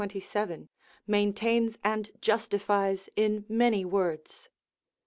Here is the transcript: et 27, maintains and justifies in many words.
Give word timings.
et 0.03 0.09
27, 0.13 0.67
maintains 1.05 1.77
and 1.83 2.09
justifies 2.19 3.07
in 3.15 3.45
many 3.47 3.85
words. 3.85 4.49